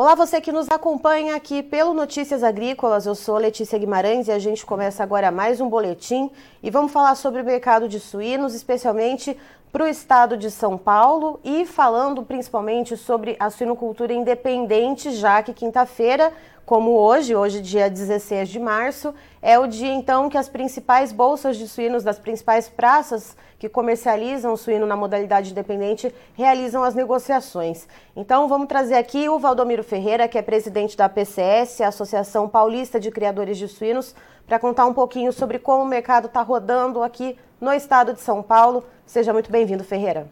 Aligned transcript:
Olá, 0.00 0.14
você 0.14 0.40
que 0.40 0.50
nos 0.50 0.66
acompanha 0.70 1.36
aqui 1.36 1.62
pelo 1.62 1.92
Notícias 1.92 2.42
Agrícolas. 2.42 3.04
Eu 3.04 3.14
sou 3.14 3.36
Letícia 3.36 3.78
Guimarães 3.78 4.28
e 4.28 4.32
a 4.32 4.38
gente 4.38 4.64
começa 4.64 5.02
agora 5.02 5.30
mais 5.30 5.60
um 5.60 5.68
boletim 5.68 6.30
e 6.62 6.70
vamos 6.70 6.90
falar 6.90 7.14
sobre 7.16 7.42
o 7.42 7.44
mercado 7.44 7.86
de 7.86 8.00
suínos, 8.00 8.54
especialmente 8.54 9.36
para 9.72 9.84
o 9.84 9.86
estado 9.86 10.36
de 10.36 10.50
São 10.50 10.76
Paulo 10.76 11.38
e 11.44 11.64
falando 11.64 12.22
principalmente 12.24 12.96
sobre 12.96 13.36
a 13.38 13.50
suinocultura 13.50 14.12
independente, 14.12 15.12
já 15.12 15.42
que 15.42 15.52
quinta-feira 15.52 16.32
como 16.66 16.92
hoje, 16.92 17.34
hoje 17.34 17.60
dia 17.60 17.90
16 17.90 18.48
de 18.48 18.60
março, 18.60 19.12
é 19.42 19.58
o 19.58 19.66
dia 19.66 19.92
então 19.92 20.28
que 20.28 20.38
as 20.38 20.48
principais 20.48 21.12
bolsas 21.12 21.56
de 21.56 21.66
suínos 21.66 22.04
das 22.04 22.18
principais 22.18 22.68
praças 22.68 23.36
que 23.58 23.68
comercializam 23.68 24.56
suíno 24.56 24.86
na 24.86 24.94
modalidade 24.94 25.50
independente 25.50 26.14
realizam 26.34 26.84
as 26.84 26.94
negociações. 26.94 27.88
Então 28.14 28.46
vamos 28.48 28.68
trazer 28.68 28.94
aqui 28.94 29.28
o 29.28 29.38
Valdomiro 29.38 29.82
Ferreira, 29.82 30.28
que 30.28 30.38
é 30.38 30.42
presidente 30.42 30.96
da 30.96 31.08
PCS, 31.08 31.80
Associação 31.80 32.48
Paulista 32.48 33.00
de 33.00 33.10
Criadores 33.10 33.58
de 33.58 33.66
Suínos, 33.66 34.14
para 34.46 34.58
contar 34.58 34.86
um 34.86 34.94
pouquinho 34.94 35.32
sobre 35.32 35.58
como 35.58 35.82
o 35.82 35.86
mercado 35.86 36.26
está 36.26 36.40
rodando 36.42 37.02
aqui 37.02 37.36
no 37.60 37.72
estado 37.72 38.14
de 38.14 38.20
São 38.20 38.42
Paulo. 38.42 38.84
Seja 39.04 39.32
muito 39.32 39.50
bem-vindo, 39.50 39.84
Ferreira. 39.84 40.26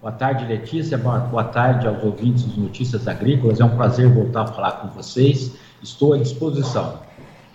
Boa 0.00 0.12
tarde, 0.12 0.44
Letícia. 0.44 0.98
Boa 0.98 1.44
tarde 1.44 1.86
aos 1.86 2.02
ouvintes 2.02 2.52
de 2.52 2.60
Notícias 2.60 3.06
Agrícolas. 3.06 3.60
É 3.60 3.64
um 3.64 3.76
prazer 3.76 4.12
voltar 4.12 4.42
a 4.42 4.46
falar 4.48 4.72
com 4.72 4.88
vocês. 4.88 5.52
Estou 5.80 6.12
à 6.12 6.18
disposição. 6.18 6.98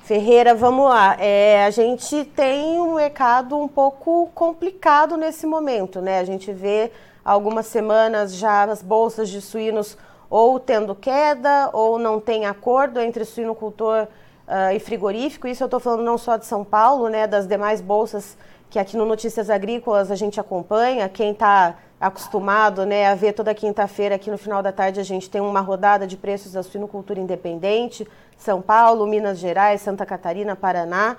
Ferreira, 0.04 0.56
vamos 0.56 0.88
lá. 0.88 1.18
É, 1.20 1.66
a 1.66 1.70
gente 1.70 2.24
tem 2.24 2.80
um 2.80 2.96
mercado 2.96 3.58
um 3.58 3.68
pouco 3.68 4.32
complicado 4.34 5.18
nesse 5.18 5.46
momento, 5.46 6.00
né? 6.00 6.20
A 6.20 6.24
gente 6.24 6.54
vê 6.54 6.90
algumas 7.26 7.66
semanas 7.66 8.34
já 8.34 8.64
as 8.64 8.82
bolsas 8.82 9.28
de 9.28 9.42
suínos 9.42 9.98
ou 10.30 10.58
tendo 10.58 10.96
queda 10.96 11.70
ou 11.74 12.00
não 12.00 12.22
tem 12.22 12.46
acordo 12.46 13.02
entre 13.02 13.26
suinocultor 13.26 14.08
uh, 14.48 14.74
e 14.74 14.80
frigorífico. 14.80 15.48
Isso 15.48 15.64
eu 15.64 15.68
estou 15.68 15.82
falando 15.82 16.04
não 16.04 16.18
só 16.18 16.38
de 16.38 16.46
São 16.46 16.64
Paulo, 16.64 17.10
né? 17.10 17.28
Das 17.28 17.46
demais 17.46 17.82
bolsas 17.82 18.38
que 18.70 18.80
aqui 18.80 18.98
no 18.98 19.06
Notícias 19.06 19.50
Agrícolas 19.50 20.12
a 20.12 20.16
gente 20.16 20.40
acompanha. 20.40 21.08
Quem 21.08 21.32
está 21.32 21.76
acostumado 22.00 22.86
né, 22.86 23.08
a 23.08 23.16
ver 23.16 23.34
toda 23.34 23.54
quinta-feira 23.54 24.16
aqui 24.16 24.30
no 24.30 24.38
final 24.38 24.62
da 24.62 24.72
tarde 24.72 25.00
a 25.00 25.04
gente 25.04 25.30
tem 25.30 25.42
uma 25.42 25.62
rodada 25.62 26.06
de 26.06 26.16
preços 26.16 26.52
da 26.52 26.62
suinocultura 26.62 27.20
independente, 27.20 28.08
São 28.38 28.62
Paulo, 28.62 29.08
Minas 29.08 29.40
Gerais, 29.40 29.82
Santa 29.82 30.06
Catarina, 30.06 30.56
Paraná. 30.56 31.18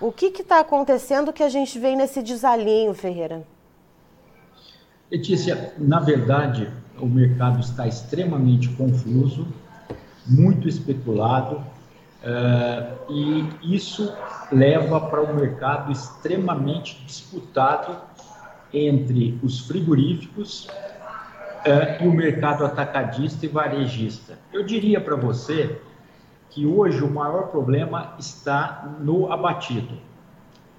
O 0.00 0.10
que 0.10 0.26
está 0.26 0.60
acontecendo 0.60 1.32
que 1.32 1.42
a 1.42 1.48
gente 1.48 1.78
vem 1.78 1.96
nesse 1.96 2.22
desalinho, 2.22 2.94
Ferreira? 2.94 3.42
Letícia, 5.10 5.74
na 5.76 6.00
verdade, 6.00 6.70
o 6.98 7.06
mercado 7.06 7.60
está 7.60 7.86
extremamente 7.86 8.68
confuso, 8.70 9.46
muito 10.26 10.68
especulado, 10.68 11.64
uh, 12.22 13.12
e 13.12 13.74
isso 13.74 14.12
leva 14.52 15.00
para 15.00 15.22
um 15.22 15.34
mercado 15.34 15.90
extremamente 15.90 17.02
disputado 17.04 17.96
entre 18.72 19.38
os 19.42 19.60
frigoríficos 19.66 20.66
uh, 20.66 22.02
e 22.02 22.06
o 22.06 22.12
mercado 22.12 22.64
atacadista 22.64 23.46
e 23.46 23.48
varejista. 23.48 24.38
Eu 24.52 24.64
diria 24.64 25.00
para 25.00 25.16
você 25.16 25.80
que 26.50 26.66
hoje 26.66 27.02
o 27.02 27.10
maior 27.10 27.48
problema 27.48 28.14
está 28.18 28.96
no 29.00 29.32
abatido. 29.32 29.96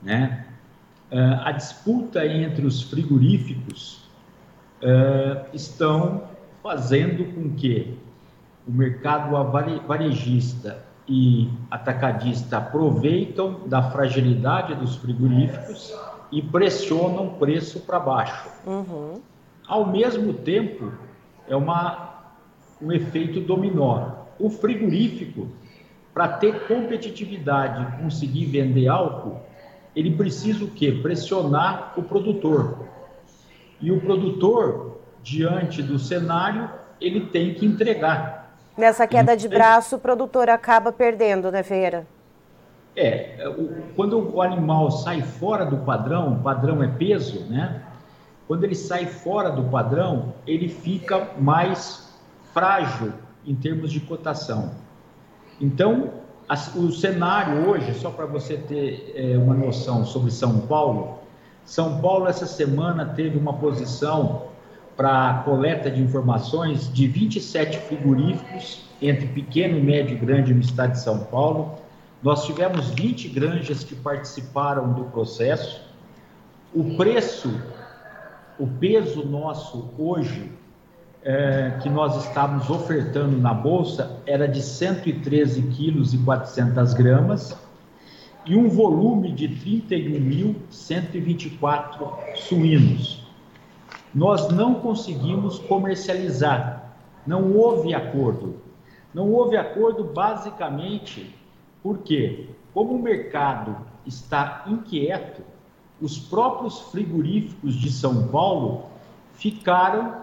Né? 0.02 0.45
Uh, 1.12 1.42
a 1.44 1.52
disputa 1.52 2.25
entre 2.25 2.66
os 2.66 2.81
frigoríficos 2.84 4.02
estão 5.53 6.23
fazendo 6.64 7.23
com 7.36 7.53
que 7.53 7.95
o 8.68 8.72
mercado 8.72 9.31
varejista 9.85 10.84
e 11.13 11.49
atacadista 11.69 12.57
aproveitam 12.57 13.67
da 13.67 13.83
fragilidade 13.91 14.73
dos 14.75 14.95
frigoríficos 14.95 15.94
e 16.31 16.41
pressionam 16.41 17.27
o 17.27 17.31
preço 17.31 17.81
para 17.81 17.99
baixo. 17.99 18.49
Uhum. 18.66 19.19
Ao 19.67 19.85
mesmo 19.85 20.31
tempo, 20.31 20.89
é 21.49 21.55
uma, 21.55 22.31
um 22.81 22.94
efeito 22.94 23.41
dominó. 23.41 24.22
O 24.39 24.49
frigorífico, 24.49 25.49
para 26.13 26.29
ter 26.29 26.66
competitividade 26.66 27.81
e 27.83 28.01
conseguir 28.03 28.45
vender 28.45 28.88
álcool, 28.88 29.41
ele 29.93 30.16
precisa 30.16 30.63
o 30.63 30.72
quê? 30.72 30.93
Pressionar 30.93 31.93
o 31.97 32.03
produtor. 32.03 32.88
E 33.81 33.91
o 33.91 33.99
produtor, 33.99 35.01
diante 35.22 35.83
do 35.83 35.99
cenário, 35.99 36.69
ele 37.01 37.25
tem 37.25 37.53
que 37.53 37.66
entregar. 37.66 38.41
Nessa 38.78 39.06
queda 39.06 39.36
de 39.36 39.48
braço, 39.48 39.98
o 39.98 40.00
produtor 40.00 40.50
acaba 40.50 40.92
perdendo, 40.92 41.52
né, 41.52 41.62
Ferreira? 41.62 42.08
É, 42.96 43.38
quando 43.96 44.36
o 44.36 44.42
animal 44.42 44.92
sai 44.92 45.22
fora 45.22 45.66
do 45.66 45.78
padrão, 45.78 46.34
o 46.34 46.40
padrão 46.40 46.84
é 46.84 46.88
peso, 46.88 47.46
né? 47.50 47.82
Quando 48.48 48.64
ele 48.64 48.76
sai 48.76 49.06
fora 49.06 49.50
do 49.50 49.64
padrão, 49.64 50.34
ele 50.46 50.68
fica 50.68 51.30
mais 51.40 52.14
frágil 52.54 53.14
em 53.46 53.56
termos 53.56 53.92
de 53.92 54.00
cotação. 54.02 54.72
Então, 55.59 56.09
o 56.76 56.92
cenário 56.92 57.70
hoje, 57.70 57.94
só 57.94 58.09
para 58.09 58.26
você 58.26 58.58
ter 58.58 59.14
é, 59.16 59.38
uma 59.38 59.53
noção 59.53 60.03
sobre 60.06 60.32
São 60.32 60.59
Paulo, 60.62 61.20
São 61.64 62.02
Paulo 62.02 62.28
essa 62.28 62.46
semana 62.46 63.06
teve 63.06 63.38
uma 63.38 63.53
posição 63.53 64.50
para 64.96 65.41
coleta 65.46 65.90
de 65.90 66.02
informações 66.02 66.91
de 66.94 67.07
27 67.07 67.79
frigoríficos 67.79 68.85
entre 69.02 69.28
pequeno, 69.28 69.84
médio 69.84 70.16
e 70.16 70.19
grande 70.19 70.53
no 70.53 70.62
estado 70.62 70.91
de 70.91 71.00
São 71.00 71.19
Paulo 71.19 71.81
nós 72.22 72.46
tivemos 72.46 72.91
20 72.91 73.29
granjas 73.29 73.84
que 73.84 73.96
participaram 73.96 74.94
do 74.94 75.06
processo. 75.06 75.81
O 76.74 76.96
preço, 76.96 77.59
o 78.59 78.68
peso 78.68 79.25
nosso 79.25 79.90
hoje, 79.97 80.52
é, 81.23 81.79
que 81.81 81.90
nós 81.90 82.25
estávamos 82.25 82.69
ofertando 82.69 83.35
na 83.38 83.53
bolsa, 83.53 84.18
era 84.25 84.47
de 84.47 84.62
113 84.62 85.63
quilos 85.63 86.13
e 86.13 86.18
400 86.19 86.94
gramas 86.94 87.58
e 88.46 88.56
um 88.56 88.69
volume 88.69 89.31
de 89.31 89.50
31.124 89.50 92.35
suínos. 92.35 93.21
Nós 94.13 94.49
não 94.49 94.75
conseguimos 94.75 95.59
comercializar, 95.59 96.94
não 97.25 97.53
houve 97.53 97.94
acordo. 97.94 98.61
Não 99.13 99.31
houve 99.31 99.57
acordo 99.57 100.03
basicamente 100.03 101.35
porque, 101.83 102.49
como 102.73 102.94
o 102.94 103.01
mercado 103.01 103.75
está 104.05 104.63
inquieto, 104.67 105.41
os 106.01 106.17
próprios 106.17 106.79
frigoríficos 106.91 107.75
de 107.75 107.91
São 107.91 108.27
Paulo 108.27 108.85
ficaram 109.33 110.22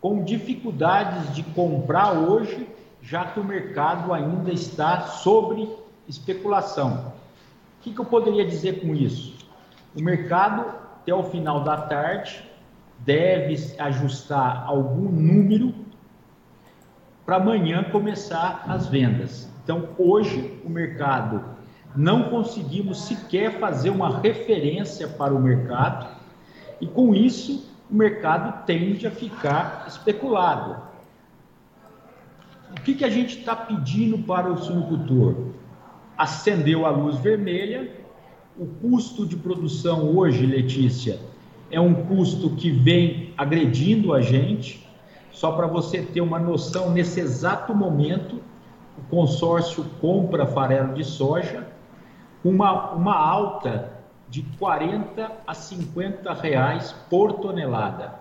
com 0.00 0.24
dificuldades 0.24 1.34
de 1.34 1.42
comprar 1.42 2.12
hoje, 2.12 2.68
já 3.02 3.24
que 3.26 3.38
o 3.38 3.44
mercado 3.44 4.12
ainda 4.12 4.50
está 4.50 5.02
sobre 5.02 5.68
especulação. 6.08 7.12
O 7.78 7.82
que, 7.82 7.92
que 7.92 8.00
eu 8.00 8.04
poderia 8.04 8.46
dizer 8.46 8.80
com 8.80 8.94
isso? 8.94 9.34
O 9.96 10.02
mercado, 10.02 10.64
até 11.00 11.14
o 11.14 11.22
final 11.24 11.62
da 11.62 11.76
tarde, 11.76 12.49
deve 13.04 13.56
ajustar 13.78 14.64
algum 14.66 15.10
número 15.10 15.74
para 17.24 17.36
amanhã 17.36 17.84
começar 17.84 18.64
as 18.66 18.88
vendas. 18.88 19.50
Então, 19.62 19.90
hoje, 19.98 20.60
o 20.64 20.68
mercado 20.68 21.44
não 21.94 22.24
conseguimos 22.24 23.02
sequer 23.02 23.58
fazer 23.58 23.90
uma 23.90 24.20
referência 24.20 25.08
para 25.08 25.34
o 25.34 25.40
mercado, 25.40 26.08
e 26.80 26.86
com 26.86 27.14
isso, 27.14 27.70
o 27.90 27.94
mercado 27.94 28.64
tende 28.64 29.06
a 29.06 29.10
ficar 29.10 29.84
especulado. 29.86 30.76
O 32.70 32.80
que, 32.82 32.94
que 32.94 33.04
a 33.04 33.10
gente 33.10 33.38
está 33.38 33.54
pedindo 33.54 34.18
para 34.18 34.50
o 34.50 34.56
suinocultor? 34.56 35.48
Acendeu 36.16 36.86
a 36.86 36.90
luz 36.90 37.16
vermelha, 37.18 37.92
o 38.56 38.66
custo 38.66 39.26
de 39.26 39.36
produção 39.36 40.16
hoje, 40.16 40.46
Letícia, 40.46 41.18
é 41.70 41.80
um 41.80 41.94
custo 41.94 42.50
que 42.50 42.70
vem 42.70 43.32
agredindo 43.36 44.12
a 44.12 44.20
gente. 44.20 44.86
Só 45.30 45.52
para 45.52 45.66
você 45.66 46.02
ter 46.02 46.20
uma 46.20 46.38
noção, 46.38 46.90
nesse 46.90 47.20
exato 47.20 47.74
momento, 47.74 48.40
o 48.98 49.02
consórcio 49.08 49.84
compra 50.00 50.46
farelo 50.46 50.94
de 50.94 51.04
soja 51.04 51.66
uma, 52.44 52.92
uma 52.92 53.14
alta 53.14 53.92
de 54.28 54.42
40 54.58 55.30
a 55.46 55.54
50 55.54 56.32
reais 56.34 56.94
por 57.08 57.34
tonelada. 57.34 58.14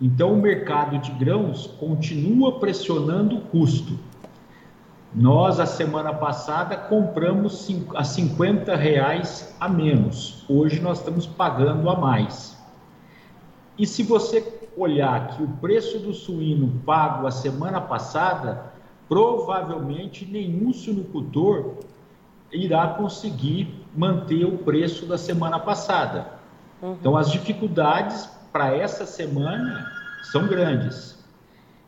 Então 0.00 0.34
o 0.34 0.40
mercado 0.40 0.98
de 0.98 1.10
grãos 1.12 1.66
continua 1.78 2.60
pressionando 2.60 3.36
o 3.36 3.40
custo. 3.40 3.98
Nós, 5.14 5.58
a 5.58 5.64
semana 5.64 6.12
passada, 6.12 6.76
compramos 6.76 7.66
a 7.94 8.04
50 8.04 8.76
reais 8.76 9.54
a 9.58 9.68
menos. 9.68 10.44
Hoje 10.48 10.80
nós 10.80 10.98
estamos 10.98 11.26
pagando 11.26 11.88
a 11.88 11.96
mais. 11.96 12.56
E 13.78 13.86
se 13.86 14.02
você 14.02 14.70
olhar 14.76 15.28
que 15.28 15.42
o 15.42 15.48
preço 15.48 15.98
do 15.98 16.12
suíno 16.12 16.80
pago 16.84 17.26
a 17.26 17.30
semana 17.30 17.80
passada, 17.80 18.72
provavelmente 19.08 20.26
nenhum 20.26 20.72
suinocultor 20.72 21.76
irá 22.52 22.88
conseguir 22.88 23.86
manter 23.96 24.44
o 24.44 24.58
preço 24.58 25.06
da 25.06 25.16
semana 25.16 25.58
passada. 25.58 26.26
Uhum. 26.82 26.92
Então, 26.92 27.16
as 27.16 27.30
dificuldades 27.30 28.28
para 28.52 28.74
essa 28.74 29.06
semana 29.06 29.90
são 30.22 30.46
grandes. 30.46 31.18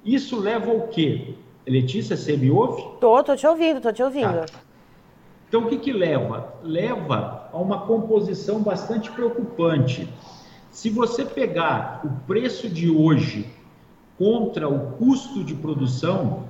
Isso 0.05 0.38
leva 0.40 0.70
ao 0.70 0.88
quê? 0.88 1.34
Letícia, 1.66 2.16
você 2.16 2.36
me 2.36 2.50
ouve? 2.50 2.82
Tô, 3.00 3.22
tô 3.22 3.36
te 3.36 3.46
ouvindo, 3.46 3.80
tô 3.80 3.92
te 3.92 4.02
ouvindo. 4.02 4.46
Tá. 4.46 4.60
Então, 5.48 5.62
o 5.62 5.66
que 5.68 5.78
que 5.78 5.92
leva? 5.92 6.54
Leva 6.62 7.48
a 7.52 7.58
uma 7.58 7.80
composição 7.80 8.62
bastante 8.62 9.10
preocupante. 9.10 10.08
Se 10.70 10.88
você 10.88 11.24
pegar 11.24 12.00
o 12.04 12.08
preço 12.26 12.68
de 12.68 12.88
hoje 12.88 13.46
contra 14.16 14.68
o 14.68 14.92
custo 14.92 15.42
de 15.42 15.54
produção, 15.54 16.44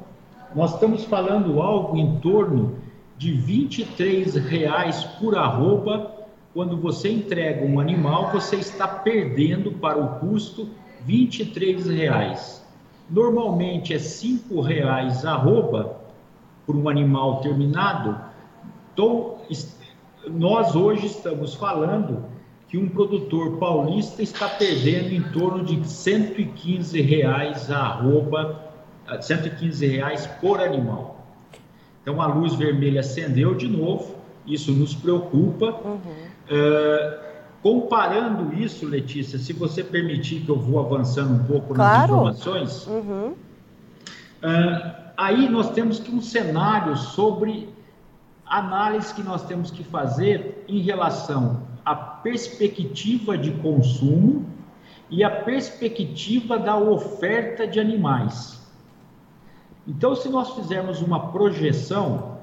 nós 0.54 0.74
estamos 0.74 1.04
falando 1.04 1.62
algo 1.62 1.96
em 1.96 2.20
torno 2.20 2.76
de 3.16 3.32
R$ 3.32 3.68
23,00 3.68 5.18
por 5.18 5.36
arroba. 5.36 6.14
Quando 6.52 6.76
você 6.76 7.10
entrega 7.10 7.64
um 7.64 7.80
animal, 7.80 8.30
você 8.32 8.56
está 8.56 8.86
perdendo 8.86 9.72
para 9.72 9.98
o 9.98 10.18
custo 10.18 10.68
R$ 11.06 11.26
23,00. 11.26 12.60
Normalmente 13.10 13.92
é 13.92 13.96
R$ 13.96 14.02
5,00 14.02 15.24
arroba 15.24 15.96
por 16.64 16.76
um 16.76 16.88
animal 16.88 17.40
terminado. 17.40 18.16
Então, 18.92 19.38
nós 20.28 20.76
hoje 20.76 21.06
estamos 21.06 21.54
falando 21.54 22.24
que 22.68 22.78
um 22.78 22.88
produtor 22.88 23.58
paulista 23.58 24.22
está 24.22 24.48
perdendo 24.48 25.12
em 25.12 25.22
torno 25.32 25.64
de 25.64 25.88
115 25.88 27.00
reais 27.00 27.68
a 27.68 27.78
arroba, 27.78 28.64
115 29.20 29.86
reais 29.86 30.26
por 30.40 30.60
animal. 30.60 31.26
Então 32.02 32.22
a 32.22 32.26
luz 32.26 32.54
vermelha 32.54 33.00
acendeu 33.00 33.56
de 33.56 33.66
novo, 33.66 34.14
isso 34.46 34.70
nos 34.72 34.94
preocupa. 34.94 35.66
Uhum. 35.84 35.98
Uh, 36.48 37.29
comparando 37.62 38.54
isso, 38.54 38.86
Letícia, 38.86 39.38
se 39.38 39.52
você 39.52 39.84
permitir 39.84 40.40
que 40.40 40.48
eu 40.48 40.58
vou 40.58 40.80
avançando 40.80 41.34
um 41.34 41.44
pouco 41.44 41.74
claro. 41.74 42.24
nas 42.24 42.36
informações, 42.36 42.86
uhum. 42.86 43.32
uh, 44.42 44.94
aí 45.16 45.48
nós 45.48 45.70
temos 45.70 45.98
que 45.98 46.10
um 46.10 46.22
cenário 46.22 46.96
sobre 46.96 47.68
análise 48.46 49.14
que 49.14 49.22
nós 49.22 49.44
temos 49.44 49.70
que 49.70 49.84
fazer 49.84 50.64
em 50.66 50.80
relação 50.80 51.62
à 51.84 51.94
perspectiva 51.94 53.36
de 53.36 53.52
consumo 53.52 54.46
e 55.08 55.22
a 55.22 55.30
perspectiva 55.30 56.58
da 56.58 56.76
oferta 56.76 57.66
de 57.66 57.78
animais. 57.78 58.60
Então, 59.86 60.14
se 60.14 60.28
nós 60.28 60.54
fizermos 60.54 61.00
uma 61.00 61.30
projeção, 61.30 62.38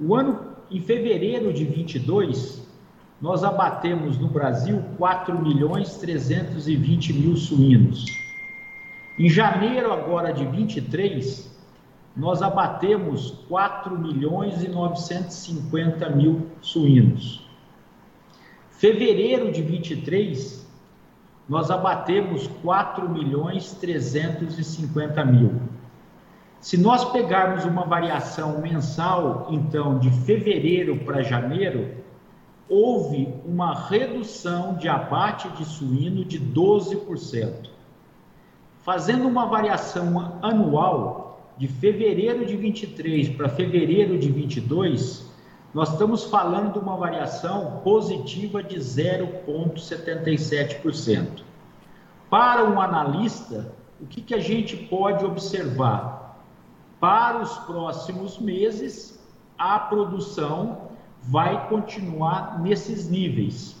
o 0.00 0.14
ano 0.14 0.50
em 0.70 0.80
fevereiro 0.80 1.52
de 1.52 1.64
22, 1.64 2.69
nós 3.20 3.44
abatemos 3.44 4.16
no 4.18 4.28
Brasil 4.28 4.82
4 4.96 5.38
milhões 5.38 5.96
320 5.96 7.12
mil 7.12 7.36
suínos. 7.36 8.06
Em 9.18 9.28
janeiro 9.28 9.92
agora 9.92 10.32
de 10.32 10.46
23, 10.46 11.50
nós 12.16 12.40
abatemos 12.40 13.32
4 13.48 13.98
milhões 13.98 14.62
e 14.62 14.68
950 14.68 16.08
mil 16.10 16.46
suínos. 16.62 17.46
Fevereiro 18.70 19.52
de 19.52 19.60
23, 19.60 20.66
nós 21.46 21.70
abatemos 21.70 22.46
4 22.62 23.06
milhões 23.08 23.72
350 23.74 25.24
mil. 25.26 25.60
Se 26.60 26.78
nós 26.78 27.04
pegarmos 27.06 27.64
uma 27.64 27.84
variação 27.84 28.60
mensal, 28.60 29.48
então, 29.50 29.98
de 29.98 30.10
fevereiro 30.10 30.96
para 31.04 31.22
janeiro, 31.22 32.00
houve 32.70 33.34
uma 33.44 33.74
redução 33.74 34.76
de 34.76 34.88
abate 34.88 35.50
de 35.50 35.64
suíno 35.64 36.24
de 36.24 36.40
12%. 36.40 37.68
Fazendo 38.82 39.28
uma 39.28 39.44
variação 39.46 40.38
anual, 40.40 41.28
de 41.58 41.66
fevereiro 41.68 42.46
de 42.46 42.56
23 42.56 43.28
para 43.30 43.48
fevereiro 43.50 44.18
de 44.18 44.32
22, 44.32 45.28
nós 45.74 45.92
estamos 45.92 46.24
falando 46.24 46.72
de 46.72 46.78
uma 46.78 46.96
variação 46.96 47.82
positiva 47.84 48.62
de 48.62 48.78
0,77%. 48.78 51.42
Para 52.30 52.64
um 52.64 52.80
analista, 52.80 53.74
o 54.00 54.06
que, 54.06 54.22
que 54.22 54.34
a 54.34 54.40
gente 54.40 54.74
pode 54.74 55.22
observar? 55.22 56.40
Para 56.98 57.42
os 57.42 57.52
próximos 57.58 58.38
meses, 58.38 59.22
a 59.58 59.78
produção 59.78 60.88
vai 61.22 61.68
continuar 61.68 62.60
nesses 62.60 63.08
níveis. 63.08 63.76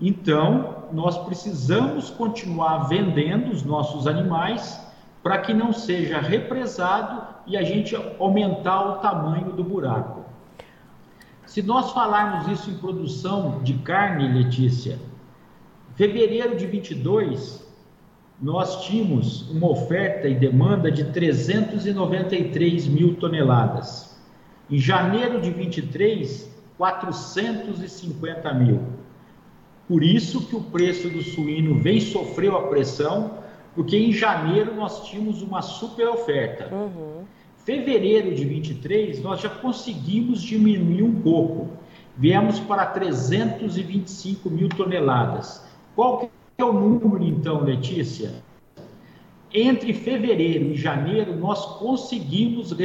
Então, 0.00 0.84
nós 0.92 1.16
precisamos 1.18 2.10
continuar 2.10 2.88
vendendo 2.88 3.52
os 3.52 3.62
nossos 3.62 4.06
animais 4.06 4.80
para 5.22 5.38
que 5.38 5.54
não 5.54 5.72
seja 5.72 6.18
represado 6.18 7.22
e 7.46 7.56
a 7.56 7.62
gente 7.62 7.94
aumentar 8.18 8.82
o 8.82 8.98
tamanho 8.98 9.52
do 9.52 9.62
buraco. 9.62 10.24
Se 11.46 11.62
nós 11.62 11.92
falarmos 11.92 12.48
isso 12.48 12.70
em 12.70 12.78
produção 12.78 13.60
de 13.62 13.74
carne, 13.74 14.26
Letícia, 14.26 14.98
fevereiro 15.94 16.56
de 16.56 16.66
22, 16.66 17.62
nós 18.40 18.84
tínhamos 18.84 19.48
uma 19.50 19.68
oferta 19.68 20.26
e 20.26 20.34
demanda 20.34 20.90
de 20.90 21.04
393 21.04 22.88
mil 22.88 23.14
toneladas. 23.16 24.11
Em 24.70 24.78
janeiro 24.78 25.40
de 25.40 25.50
23, 25.50 26.50
450 26.78 28.54
mil. 28.54 28.80
Por 29.86 30.02
isso 30.02 30.46
que 30.46 30.56
o 30.56 30.60
preço 30.60 31.08
do 31.10 31.22
suíno 31.22 31.78
vem 31.78 32.00
sofreu 32.00 32.56
a 32.56 32.68
pressão, 32.68 33.38
porque 33.74 33.96
em 33.96 34.12
janeiro 34.12 34.74
nós 34.74 35.06
tínhamos 35.08 35.42
uma 35.42 35.60
super 35.62 36.08
oferta. 36.08 36.74
Uhum. 36.74 37.24
Fevereiro 37.64 38.34
de 38.34 38.44
23, 38.44 39.22
nós 39.22 39.40
já 39.40 39.48
conseguimos 39.48 40.42
diminuir 40.42 41.02
um 41.02 41.20
pouco. 41.20 41.68
Viemos 42.16 42.58
para 42.58 42.86
325 42.86 44.50
mil 44.50 44.68
toneladas. 44.68 45.64
Qual 45.94 46.18
que 46.20 46.28
é 46.58 46.64
o 46.64 46.72
número, 46.72 47.22
então, 47.22 47.62
Letícia? 47.62 48.32
Entre 49.54 49.92
fevereiro 49.92 50.66
e 50.66 50.76
janeiro, 50.76 51.36
nós 51.36 51.78
conseguimos 51.78 52.72
é, 52.78 52.84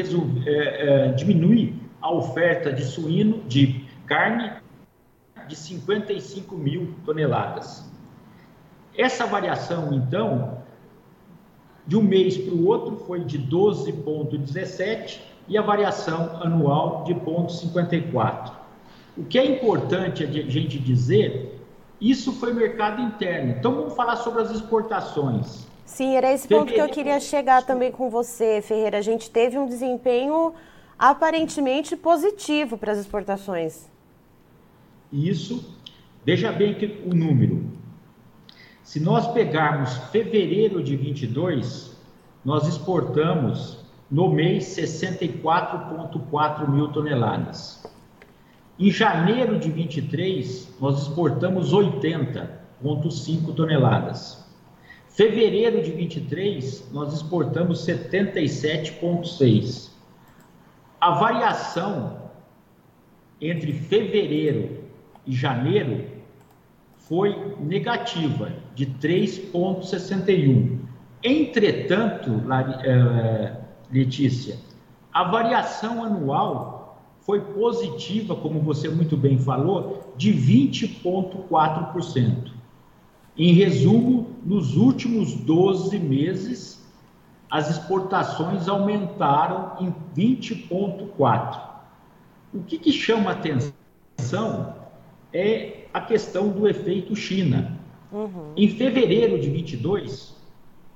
é, 0.49 1.07
diminuir 1.13 1.73
a 2.01 2.11
oferta 2.11 2.73
de 2.73 2.83
suíno, 2.83 3.41
de 3.47 3.85
carne, 4.05 4.51
de 5.47 5.55
55 5.55 6.55
mil 6.55 6.93
toneladas. 7.05 7.89
Essa 8.97 9.25
variação, 9.25 9.93
então, 9.93 10.61
de 11.85 11.95
um 11.95 12.01
mês 12.01 12.37
para 12.37 12.53
o 12.53 12.65
outro 12.65 12.97
foi 12.97 13.23
de 13.23 13.39
12,17 13.39 15.19
e 15.47 15.57
a 15.57 15.61
variação 15.61 16.41
anual 16.41 17.03
de 17.05 17.13
0,54. 17.13 18.51
O 19.15 19.23
que 19.23 19.39
é 19.39 19.45
importante 19.45 20.23
a 20.23 20.27
gente 20.27 20.77
dizer 20.77 21.57
isso 21.99 22.33
foi 22.33 22.53
mercado 22.53 23.01
interno. 23.01 23.51
Então 23.51 23.73
vamos 23.73 23.95
falar 23.95 24.17
sobre 24.17 24.41
as 24.41 24.51
exportações. 24.51 25.66
Sim, 25.87 26.15
era 26.17 26.33
esse 26.33 26.47
ponto 26.47 26.73
que 26.73 26.79
eu 26.79 26.89
queria 26.89 27.19
chegar 27.19 27.65
também 27.65 27.91
com 27.91 28.09
você, 28.09 28.61
Ferreira. 28.61 28.97
A 28.97 29.01
gente 29.01 29.29
teve 29.31 29.57
um 29.57 29.65
desempenho 29.65 30.53
aparentemente 30.99 31.95
positivo 31.95 32.77
para 32.77 32.91
as 32.91 32.99
exportações. 32.99 33.89
Isso. 35.11 35.75
Veja 36.25 36.51
bem 36.51 36.73
que 36.73 37.01
o 37.05 37.13
número. 37.15 37.63
Se 38.83 38.99
nós 38.99 39.27
pegarmos 39.27 39.95
fevereiro 40.11 40.83
de 40.83 40.97
22, 40.97 41.95
nós 42.43 42.67
exportamos 42.67 43.77
no 44.11 44.29
mês 44.29 44.65
64,4 44.65 46.69
mil 46.69 46.89
toneladas. 46.89 47.81
Em 48.77 48.91
janeiro 48.91 49.57
de 49.57 49.71
23, 49.71 50.75
nós 50.81 51.03
exportamos 51.03 51.73
80,5 51.73 53.55
toneladas. 53.55 54.46
Fevereiro 55.17 55.81
de 55.81 55.91
23, 55.93 56.91
nós 56.93 57.11
exportamos 57.11 57.83
77,6. 57.87 59.89
A 61.01 61.15
variação 61.15 62.29
entre 63.41 63.73
fevereiro 63.73 64.83
e 65.25 65.33
janeiro 65.33 66.05
foi 66.99 67.55
negativa, 67.59 68.53
de 68.75 68.85
3,61. 68.85 70.81
Entretanto, 71.23 72.43
eh, 72.83 73.55
Letícia, 73.91 74.59
a 75.11 75.23
variação 75.23 76.03
anual 76.03 77.01
foi 77.21 77.41
positiva, 77.41 78.35
como 78.35 78.59
você 78.59 78.87
muito 78.87 79.17
bem 79.17 79.39
falou, 79.39 80.13
de 80.15 80.31
20,4%. 80.31 82.56
Em 83.37 83.53
resumo, 83.53 84.35
nos 84.43 84.75
últimos 84.75 85.33
12 85.33 85.99
meses, 85.99 86.83
as 87.49 87.69
exportações 87.69 88.67
aumentaram 88.67 89.77
em 89.79 89.93
20,4%. 90.15 91.61
O 92.53 92.63
que, 92.63 92.79
que 92.79 92.91
chama 92.91 93.31
atenção 93.31 94.75
é 95.31 95.85
a 95.93 96.01
questão 96.01 96.49
do 96.49 96.67
efeito 96.67 97.15
China. 97.15 97.77
Uhum. 98.11 98.53
Em 98.55 98.67
fevereiro 98.69 99.39
de 99.39 99.47
22, 99.49 100.35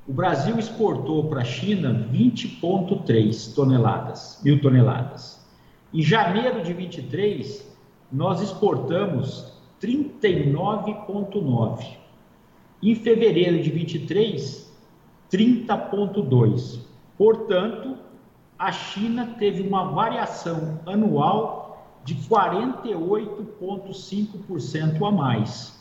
o 0.08 0.14
Brasil 0.14 0.58
exportou 0.58 1.26
para 1.26 1.42
a 1.42 1.46
China 1.46 2.10
20,3 2.12 3.54
toneladas, 3.54 4.42
mil 4.44 4.60
toneladas. 4.60 5.40
Em 5.94 6.02
janeiro 6.02 6.64
de 6.64 6.74
23, 6.74 7.70
nós 8.12 8.42
exportamos 8.42 9.54
39,9. 9.80 12.01
Em 12.82 12.96
fevereiro 12.96 13.62
de 13.62 13.70
23, 13.70 14.74
30,2. 15.32 16.80
Portanto, 17.18 17.98
a 18.58 18.72
China 18.72 19.36
teve 19.38 19.62
uma 19.62 19.92
variação 19.92 20.80
anual 20.86 21.62
de 22.04 22.16
48,5% 22.16 25.08
a 25.08 25.12
mais. 25.12 25.80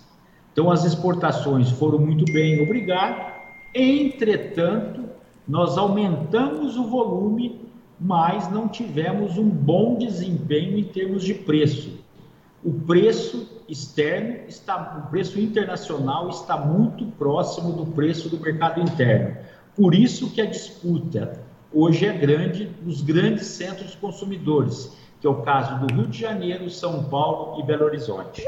Então, 0.52 0.71
as 0.71 0.85
exportações 0.85 1.71
foram 1.71 1.99
muito 1.99 2.30
bem, 2.33 2.62
obrigado. 2.62 3.33
Entretanto, 3.75 5.09
nós 5.47 5.78
aumentamos 5.78 6.76
o 6.76 6.85
volume, 6.85 7.62
mas 7.99 8.50
não 8.50 8.69
tivemos 8.69 9.38
um 9.38 9.49
bom 9.49 9.97
desempenho 9.97 10.76
em 10.78 10.85
termos 10.85 11.25
de 11.25 11.33
preço. 11.35 12.00
O 12.62 12.73
preço 12.73 13.49
externo 13.67 14.47
está, 14.47 15.02
o 15.05 15.11
preço 15.11 15.40
internacional 15.40 16.29
está 16.29 16.59
muito 16.59 17.07
próximo 17.12 17.73
do 17.73 17.87
preço 17.87 18.29
do 18.29 18.38
mercado 18.38 18.81
interno. 18.81 19.37
Por 19.75 19.95
isso 19.95 20.31
que 20.31 20.43
a 20.43 20.47
disputa 20.47 21.40
hoje 21.73 22.05
é 22.05 22.12
grande 22.12 22.71
nos 22.83 23.00
grandes 23.00 23.47
centros 23.47 23.95
consumidores, 23.95 24.95
que 25.21 25.26
é 25.26 25.31
o 25.31 25.43
caso 25.43 25.79
do 25.79 25.95
Rio 25.95 26.07
de 26.07 26.19
Janeiro, 26.19 26.69
São 26.69 27.05
Paulo 27.05 27.61
e 27.61 27.67
Belo 27.67 27.87
Horizonte. 27.87 28.45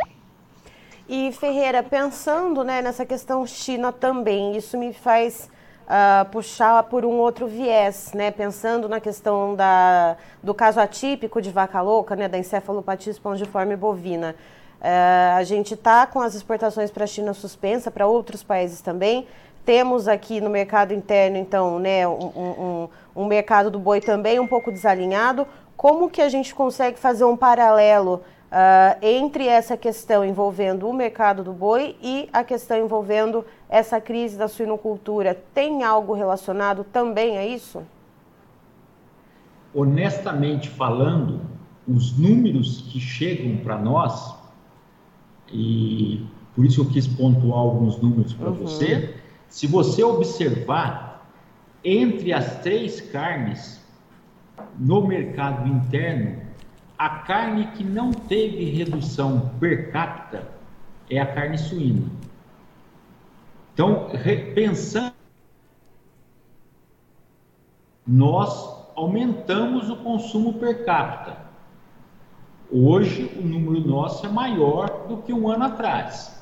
E 1.09 1.33
Ferreira, 1.33 1.83
pensando 1.83 2.63
né, 2.63 2.83
nessa 2.83 3.07
questão 3.07 3.47
China 3.47 3.93
também, 3.93 4.57
isso 4.57 4.77
me 4.77 4.93
faz 4.93 5.51
uh, 5.87 6.25
puxar 6.31 6.83
por 6.85 7.05
um 7.05 7.19
outro 7.19 7.47
viés, 7.47 8.13
né? 8.15 8.31
Pensando 8.31 8.89
na 8.89 9.01
questão 9.01 9.55
da, 9.55 10.17
do 10.43 10.55
caso 10.55 10.81
atípico 10.81 11.41
de 11.41 11.51
vaca 11.51 11.81
louca, 11.81 12.17
né, 12.17 12.29
da 12.29 12.39
encefalopatia 12.39 13.11
espongiforme 13.11 13.77
bovina. 13.77 14.35
Uh, 14.81 15.37
a 15.37 15.45
gente 15.45 15.75
está 15.75 16.07
com 16.07 16.21
as 16.21 16.35
exportações 16.35 16.91
para 16.91 17.05
a 17.05 17.07
China 17.07 17.33
suspensa, 17.35 17.91
para 17.91 18.07
outros 18.07 18.43
países 18.43 18.81
também. 18.81 19.27
Temos 19.65 20.09
aqui 20.09 20.41
no 20.41 20.51
mercado 20.51 20.93
interno, 20.93 21.37
então, 21.37 21.79
né, 21.79 22.07
um, 22.07 22.27
um, 22.27 22.89
um 23.15 23.25
mercado 23.27 23.71
do 23.71 23.79
boi 23.79 24.01
também 24.01 24.41
um 24.41 24.47
pouco 24.47 24.73
desalinhado. 24.73 25.47
Como 25.77 26.11
que 26.11 26.21
a 26.21 26.29
gente 26.29 26.53
consegue 26.53 26.99
fazer 26.99 27.25
um 27.25 27.37
paralelo 27.37 28.23
uh, 28.53 28.99
entre 29.01 29.47
essa 29.47 29.77
questão 29.77 30.25
envolvendo 30.25 30.89
o 30.89 30.93
mercado 30.93 31.43
do 31.43 31.53
boi 31.53 31.97
e 32.03 32.29
a 32.33 32.45
questão 32.45 32.77
envolvendo 32.77 33.45
essa 33.73 33.99
crise 33.99 34.37
da 34.37 34.49
suinocultura. 34.49 35.35
Tem 35.55 35.83
algo 35.83 36.13
relacionado 36.13 36.85
também 36.85 37.39
a 37.39 37.47
isso? 37.47 37.83
Honestamente 39.75 40.69
falando, 40.69 41.41
os 41.89 42.19
números 42.19 42.83
que 42.93 43.01
chegam 43.01 43.57
para 43.65 43.79
nós, 43.79 44.37
e 45.51 46.23
por 46.55 46.67
isso 46.67 46.83
eu 46.83 46.85
quis 46.85 47.07
pontuar 47.07 47.61
alguns 47.61 47.99
números 47.99 48.35
para 48.35 48.51
uhum. 48.51 48.57
você, 48.57 49.15
se 49.49 49.67
você 49.67 50.05
observar, 50.05 51.27
entre 51.83 52.31
as 52.31 52.61
três 52.61 53.01
carnes 53.01 53.81
no 54.79 55.07
mercado 55.07 55.67
interno, 55.67 56.43
a 56.99 57.09
carne 57.09 57.69
que 57.69 57.83
não 57.83 58.13
teve 58.13 58.67
redução 58.67 59.51
per 59.59 59.91
capita 59.91 60.47
é 61.09 61.19
a 61.19 61.27
carne 61.27 61.57
suína. 61.57 62.22
Então, 63.83 64.11
pensando, 64.55 65.13
nós 68.07 68.77
aumentamos 68.95 69.91
o 69.91 69.97
consumo 69.97 70.53
per 70.53 70.85
capita. 70.85 71.37
Hoje, 72.71 73.29
o 73.37 73.43
número 73.43 73.81
nosso 73.81 74.25
é 74.25 74.29
maior 74.29 75.09
do 75.09 75.17
que 75.17 75.33
um 75.33 75.49
ano 75.49 75.65
atrás. 75.65 76.41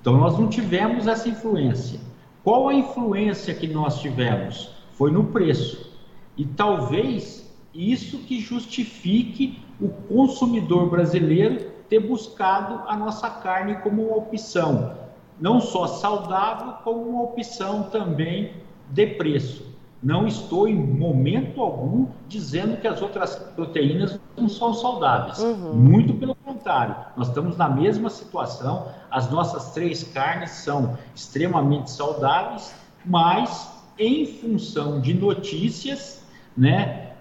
Então, 0.00 0.16
nós 0.16 0.36
não 0.36 0.48
tivemos 0.48 1.06
essa 1.06 1.28
influência. 1.28 2.00
Qual 2.42 2.68
a 2.68 2.74
influência 2.74 3.54
que 3.54 3.68
nós 3.68 4.00
tivemos? 4.00 4.74
Foi 4.94 5.12
no 5.12 5.26
preço. 5.26 5.96
E 6.36 6.44
talvez 6.44 7.56
isso 7.72 8.18
que 8.24 8.40
justifique 8.40 9.62
o 9.80 9.88
consumidor 9.88 10.90
brasileiro 10.90 11.70
ter 11.88 12.00
buscado 12.00 12.82
a 12.88 12.96
nossa 12.96 13.30
carne 13.30 13.76
como 13.76 14.12
opção, 14.12 14.99
não 15.40 15.60
só 15.60 15.86
saudável, 15.86 16.74
como 16.84 17.02
uma 17.02 17.22
opção 17.22 17.84
também 17.84 18.52
de 18.90 19.06
preço. 19.06 19.70
Não 20.02 20.26
estou 20.26 20.66
em 20.66 20.74
momento 20.74 21.60
algum 21.60 22.06
dizendo 22.26 22.78
que 22.78 22.86
as 22.86 23.02
outras 23.02 23.36
proteínas 23.36 24.18
não 24.36 24.48
são 24.48 24.72
saudáveis. 24.72 25.38
Uhum. 25.38 25.74
Muito 25.74 26.14
pelo 26.14 26.34
contrário, 26.34 26.96
nós 27.16 27.28
estamos 27.28 27.56
na 27.56 27.68
mesma 27.68 28.08
situação. 28.08 28.88
As 29.10 29.30
nossas 29.30 29.72
três 29.72 30.04
carnes 30.04 30.50
são 30.50 30.96
extremamente 31.14 31.90
saudáveis, 31.90 32.74
mas 33.04 33.78
em 33.98 34.24
função 34.24 35.00
de 35.00 35.12
notícias, 35.12 36.24
né, 36.56 37.12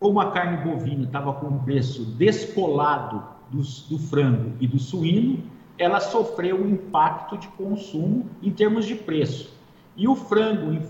como 0.00 0.20
a 0.20 0.32
carne 0.32 0.64
bovina 0.64 1.04
estava 1.04 1.34
com 1.34 1.48
um 1.48 1.58
preço 1.58 2.04
descolado 2.04 3.22
do, 3.50 3.62
do 3.90 3.98
frango 3.98 4.52
e 4.58 4.66
do 4.66 4.78
suíno, 4.78 5.44
ela 5.82 6.00
sofreu 6.00 6.56
um 6.56 6.68
impacto 6.68 7.36
de 7.36 7.48
consumo 7.48 8.26
em 8.42 8.50
termos 8.50 8.86
de 8.86 8.94
preço. 8.94 9.52
E 9.96 10.08
o 10.08 10.14
frango, 10.14 10.80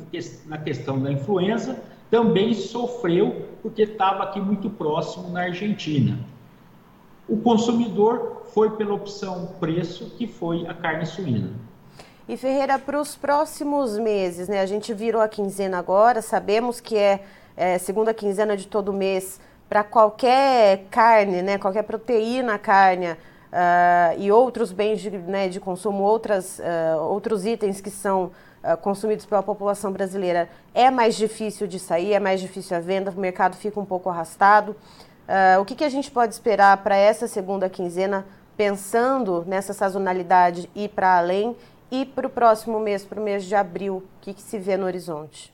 na 0.47 0.59
questão 0.59 1.01
da 1.01 1.11
influenza, 1.11 1.81
também 2.11 2.55
sofreu 2.55 3.49
porque 3.63 3.83
estava 3.83 4.25
aqui 4.25 4.41
muito 4.41 4.71
próximo 4.71 5.31
na 5.31 5.43
Argentina. 5.43 6.19
O 7.29 7.39
consumidor 7.39 8.47
foi 8.53 8.71
pela 8.71 8.95
opção 8.95 9.55
preço, 9.59 10.15
que 10.17 10.27
foi 10.27 10.67
a 10.67 10.75
carne 10.75 11.07
suína. 11.07 11.51
E 12.29 12.37
Ferreira, 12.37 12.79
para 12.79 13.01
os 13.01 13.17
próximos 13.17 13.99
meses, 13.99 14.49
né? 14.49 14.61
A 14.61 14.67
gente 14.67 14.93
virou 14.93 15.21
a 15.21 15.29
quinzena 15.29 15.79
agora, 15.79 16.23
sabemos 16.23 16.81
que 16.81 16.97
é 16.97 17.25
é, 17.57 17.79
segunda 17.79 18.15
quinzena 18.15 18.57
de 18.57 18.67
todo 18.67 18.93
mês 18.93 19.41
para 19.69 19.83
qualquer 19.83 20.85
carne, 20.91 21.43
né, 21.43 21.59
qualquer 21.59 21.83
proteína 21.83 22.59
carne 22.59 23.17
uh, 23.53 24.19
e 24.19 24.33
outros 24.33 24.73
bens 24.73 25.01
de, 25.01 25.11
né, 25.11 25.49
de 25.49 25.61
consumo, 25.61 26.03
outras, 26.03 26.59
uh, 26.59 27.01
outros 27.03 27.45
itens 27.45 27.81
que 27.81 27.91
são 27.91 28.33
uh, 28.65 28.77
consumidos 28.79 29.27
pela 29.27 29.43
população 29.43 29.93
brasileira, 29.93 30.49
é 30.75 30.91
mais 30.91 31.15
difícil 31.15 31.67
de 31.67 31.79
sair, 31.79 32.15
é 32.15 32.21
mais 32.21 32.41
difícil 32.41 32.77
a 32.77 32.81
venda, 32.81 33.11
o 33.11 33.21
mercado 33.21 33.57
fica 33.57 33.79
um 33.79 33.85
pouco 33.85 34.09
arrastado. 34.09 34.75
o 35.61 35.65
que, 35.65 35.75
que 35.75 35.85
a 35.85 35.91
gente 35.91 36.11
pode 36.11 36.33
esperar 36.35 36.77
para 36.79 36.97
essa 36.97 37.29
segunda 37.29 37.69
quinzena, 37.69 38.25
pensando 38.57 39.45
nessa 39.47 39.73
sazonalidade 39.73 40.69
e 40.75 40.89
para 40.89 41.19
além, 41.19 41.57
e 41.91 42.07
para 42.07 42.27
o 42.27 42.31
próximo 42.31 42.81
mês, 42.81 43.05
para 43.05 43.21
o 43.21 43.23
mês 43.23 43.45
de 43.45 43.55
abril, 43.55 43.97
o 43.97 44.21
que, 44.23 44.33
que 44.33 44.41
se 44.43 44.59
vê 44.59 44.79
no 44.79 44.87
horizonte? 44.87 45.52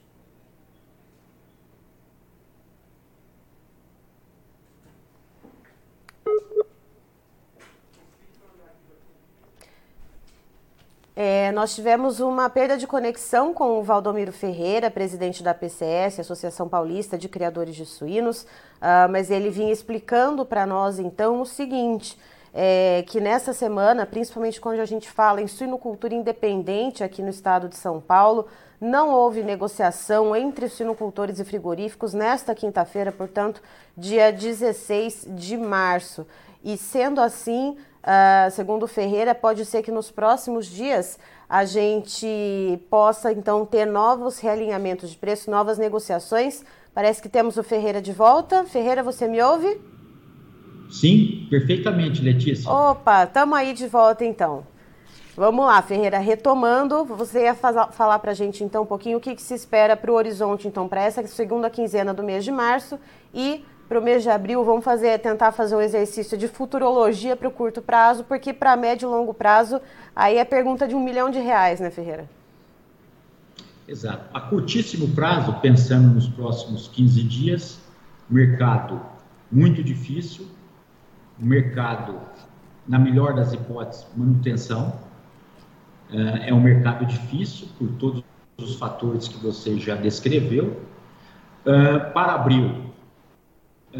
É, 11.48 11.52
nós 11.52 11.74
tivemos 11.74 12.20
uma 12.20 12.50
perda 12.50 12.76
de 12.76 12.86
conexão 12.86 13.54
com 13.54 13.78
o 13.78 13.82
Valdomiro 13.82 14.32
Ferreira, 14.32 14.90
presidente 14.90 15.42
da 15.42 15.54
PCS, 15.54 16.20
Associação 16.20 16.68
Paulista 16.68 17.16
de 17.16 17.26
Criadores 17.26 17.74
de 17.74 17.86
Suínos, 17.86 18.42
uh, 18.42 19.08
mas 19.10 19.30
ele 19.30 19.48
vinha 19.48 19.72
explicando 19.72 20.44
para 20.44 20.66
nós 20.66 20.98
então 20.98 21.40
o 21.40 21.46
seguinte. 21.46 22.18
É, 22.52 23.02
que 23.06 23.18
nessa 23.18 23.54
semana, 23.54 24.04
principalmente 24.04 24.60
quando 24.60 24.80
a 24.80 24.84
gente 24.84 25.08
fala 25.08 25.40
em 25.40 25.46
suinocultura 25.46 26.14
independente 26.14 27.02
aqui 27.02 27.22
no 27.22 27.30
estado 27.30 27.66
de 27.66 27.76
São 27.76 27.98
Paulo, 27.98 28.46
não 28.78 29.10
houve 29.10 29.42
negociação 29.42 30.36
entre 30.36 30.68
suinocultores 30.68 31.38
e 31.38 31.44
frigoríficos 31.44 32.12
nesta 32.12 32.54
quinta-feira, 32.54 33.10
portanto, 33.10 33.62
dia 33.96 34.30
16 34.30 35.28
de 35.30 35.56
março. 35.56 36.26
E 36.62 36.76
sendo 36.76 37.20
assim, 37.22 37.76
Uh, 37.98 38.50
segundo 38.52 38.86
Ferreira, 38.86 39.34
pode 39.34 39.66
ser 39.66 39.82
que 39.82 39.90
nos 39.90 40.10
próximos 40.10 40.64
dias 40.66 41.18
a 41.48 41.64
gente 41.64 42.78
possa 42.90 43.32
então 43.32 43.64
ter 43.64 43.86
novos 43.86 44.38
realinhamentos 44.38 45.10
de 45.10 45.16
preço, 45.16 45.50
novas 45.50 45.78
negociações. 45.78 46.62
Parece 46.92 47.22
que 47.22 47.28
temos 47.28 47.56
o 47.56 47.62
Ferreira 47.62 48.02
de 48.02 48.12
volta. 48.12 48.64
Ferreira, 48.64 49.02
você 49.02 49.26
me 49.26 49.40
ouve? 49.40 49.80
Sim, 50.90 51.46
perfeitamente, 51.48 52.20
Letícia. 52.20 52.70
Opa, 52.70 53.24
estamos 53.24 53.56
aí 53.56 53.72
de 53.72 53.86
volta 53.86 54.24
então. 54.24 54.66
Vamos 55.36 55.64
lá, 55.64 55.80
Ferreira, 55.80 56.18
retomando, 56.18 57.04
você 57.04 57.44
ia 57.44 57.54
falar 57.54 58.18
para 58.18 58.32
a 58.32 58.34
gente 58.34 58.64
então 58.64 58.82
um 58.82 58.86
pouquinho 58.86 59.18
o 59.18 59.20
que, 59.20 59.36
que 59.36 59.42
se 59.42 59.54
espera 59.54 59.96
para 59.96 60.10
o 60.10 60.14
horizonte, 60.14 60.66
então, 60.66 60.88
para 60.88 61.00
essa 61.00 61.24
segunda 61.28 61.70
quinzena 61.70 62.12
do 62.12 62.24
mês 62.24 62.44
de 62.44 62.50
março 62.50 62.98
e 63.32 63.64
para 63.88 63.98
o 63.98 64.02
mês 64.02 64.22
de 64.22 64.28
abril, 64.28 64.62
vamos 64.64 64.84
fazer, 64.84 65.18
tentar 65.18 65.50
fazer 65.50 65.74
um 65.74 65.80
exercício 65.80 66.36
de 66.36 66.46
futurologia 66.46 67.34
para 67.34 67.48
o 67.48 67.50
curto 67.50 67.80
prazo, 67.80 68.22
porque 68.24 68.52
para 68.52 68.76
médio 68.76 69.08
e 69.08 69.10
longo 69.10 69.32
prazo, 69.32 69.80
aí 70.14 70.36
é 70.36 70.44
pergunta 70.44 70.86
de 70.86 70.94
um 70.94 71.02
milhão 71.02 71.30
de 71.30 71.38
reais, 71.38 71.80
né, 71.80 71.90
Ferreira? 71.90 72.28
Exato. 73.88 74.24
A 74.34 74.40
curtíssimo 74.42 75.08
prazo, 75.14 75.54
pensando 75.62 76.08
nos 76.08 76.28
próximos 76.28 76.88
15 76.88 77.22
dias, 77.22 77.80
mercado 78.28 79.00
muito 79.50 79.82
difícil, 79.82 80.46
mercado, 81.38 82.20
na 82.86 82.98
melhor 82.98 83.34
das 83.34 83.54
hipóteses, 83.54 84.06
manutenção, 84.14 84.92
é, 86.10 86.50
é 86.50 86.54
um 86.54 86.60
mercado 86.60 87.06
difícil 87.06 87.68
por 87.78 87.88
todos 87.92 88.22
os 88.58 88.74
fatores 88.76 89.28
que 89.28 89.38
você 89.42 89.78
já 89.78 89.94
descreveu. 89.94 90.82
É, 91.64 91.98
para 91.98 92.34
abril, 92.34 92.87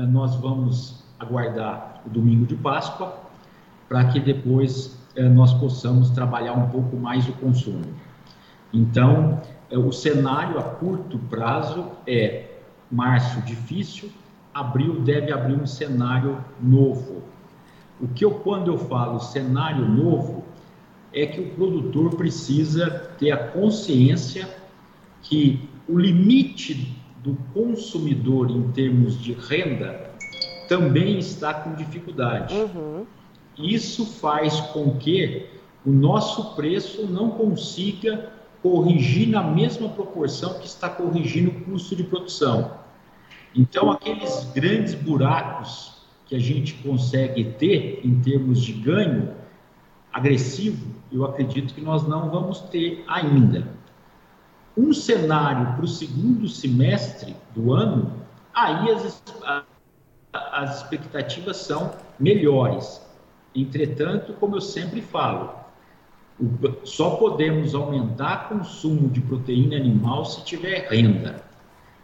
nós 0.07 0.37
vamos 0.37 1.05
aguardar 1.19 2.02
o 2.07 2.11
domingo 2.11 2.47
de 2.47 2.55
Páscoa 2.55 3.19
para 3.88 4.05
que 4.07 4.21
depois 4.21 4.99
nós 5.35 5.52
possamos 5.55 6.11
trabalhar 6.11 6.52
um 6.52 6.69
pouco 6.69 6.97
mais 6.97 7.28
o 7.28 7.33
consumo. 7.33 7.87
Então, 8.73 9.40
o 9.71 9.90
cenário 9.90 10.59
a 10.59 10.62
curto 10.62 11.19
prazo 11.19 11.87
é 12.07 12.59
março 12.90 13.40
difícil, 13.43 14.11
abril 14.55 15.00
deve 15.00 15.33
abrir 15.33 15.55
um 15.55 15.67
cenário 15.67 16.43
novo. 16.61 17.23
O 18.00 18.07
que 18.09 18.25
eu, 18.25 18.31
quando 18.31 18.69
eu 18.69 18.78
falo 18.78 19.19
cenário 19.19 19.87
novo, 19.88 20.45
é 21.12 21.26
que 21.26 21.40
o 21.40 21.50
produtor 21.50 22.14
precisa 22.14 22.90
ter 23.19 23.31
a 23.33 23.49
consciência 23.49 24.49
que 25.23 25.69
o 25.88 25.99
limite 25.99 26.98
do 27.28 27.37
consumidor 27.52 28.50
em 28.50 28.70
termos 28.73 29.23
de 29.23 29.32
renda 29.32 30.11
também 30.68 31.18
está 31.18 31.52
com 31.54 31.75
dificuldade. 31.75 32.54
Uhum. 32.54 33.06
Isso 33.58 34.06
faz 34.06 34.61
com 34.61 34.97
que 34.97 35.47
o 35.85 35.90
nosso 35.90 36.54
preço 36.54 37.06
não 37.06 37.30
consiga 37.30 38.32
corrigir 38.62 39.28
na 39.28 39.42
mesma 39.42 39.88
proporção 39.88 40.58
que 40.58 40.66
está 40.66 40.88
corrigindo 40.88 41.50
o 41.50 41.64
custo 41.64 41.94
de 41.94 42.04
produção. 42.04 42.73
Então, 43.54 43.90
aqueles 43.90 44.50
grandes 44.54 44.94
buracos 44.94 46.02
que 46.26 46.35
a 46.35 46.38
gente 46.38 46.75
consegue 46.75 47.44
ter 47.44 48.00
em 48.04 48.20
termos 48.20 48.61
de 48.61 48.73
ganho, 48.73 49.35
agressivo, 50.12 50.87
eu 51.11 51.25
acredito 51.25 51.75
que 51.75 51.80
nós 51.80 52.06
não 52.06 52.30
vamos 52.30 52.61
ter 52.61 53.04
ainda. 53.08 53.77
Um 54.78 54.92
cenário 54.92 55.75
para 55.75 55.85
o 55.85 55.88
segundo 55.88 56.49
semestre 56.49 57.35
do 57.52 57.75
ano, 57.75 58.12
aí 58.54 58.92
as, 58.92 59.23
as 60.32 60.82
expectativas 60.82 61.56
são 61.56 61.94
melhores. 62.18 63.04
Entretanto, 63.52 64.35
como 64.35 64.54
eu 64.54 64.61
sempre 64.61 65.02
falo, 65.02 65.52
só 66.85 67.16
podemos 67.16 67.75
aumentar 67.75 68.49
consumo 68.49 69.08
de 69.08 69.20
proteína 69.20 69.75
animal 69.75 70.25
se 70.25 70.44
tiver 70.44 70.88
renda. 70.88 71.42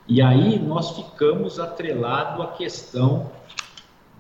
E 0.09 0.21
aí 0.21 0.59
nós 0.59 0.97
ficamos 0.97 1.61
atrelado 1.61 2.43
à 2.43 2.49
questão 2.49 3.31